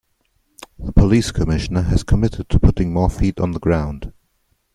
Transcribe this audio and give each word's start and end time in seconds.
The 0.79 0.91
police 0.91 1.29
commissioner 1.29 1.83
has 1.83 2.01
committed 2.01 2.49
to 2.49 2.59
putting 2.59 2.91
more 2.91 3.07
feet 3.07 3.39
on 3.39 3.51
the 3.51 3.59
ground. 3.59 4.11